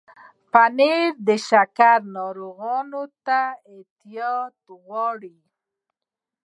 [0.51, 3.39] پنېر د شکر ناروغانو ته
[3.73, 5.37] احتیاط غواړي.